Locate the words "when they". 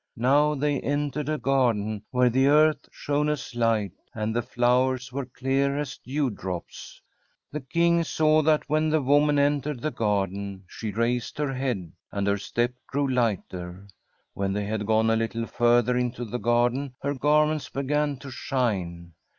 14.33-14.65